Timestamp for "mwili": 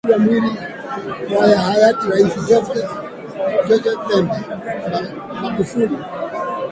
0.31-0.57